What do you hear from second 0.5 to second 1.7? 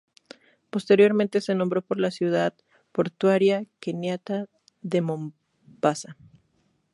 Posteriormente se